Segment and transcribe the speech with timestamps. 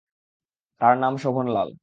[0.81, 1.71] তার নাম শোভনলাল।